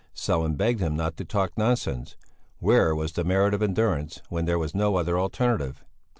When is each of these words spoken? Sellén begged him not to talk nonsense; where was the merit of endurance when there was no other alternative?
Sellén 0.15 0.57
begged 0.57 0.79
him 0.79 0.95
not 0.95 1.15
to 1.17 1.23
talk 1.25 1.55
nonsense; 1.55 2.15
where 2.57 2.95
was 2.95 3.11
the 3.11 3.23
merit 3.23 3.53
of 3.53 3.61
endurance 3.61 4.19
when 4.29 4.45
there 4.45 4.57
was 4.57 4.73
no 4.73 4.95
other 4.95 5.19
alternative? 5.19 5.83